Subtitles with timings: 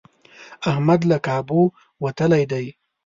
[0.69, 1.61] احمد له کابو
[2.03, 2.65] وتلی دی.